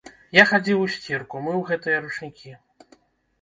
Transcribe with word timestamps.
Я 0.35 0.45
хадзіў 0.51 0.79
у 0.85 0.87
сцірку, 0.93 1.41
мыў 1.49 1.61
гэтыя 1.69 2.01
ручнікі. 2.07 2.57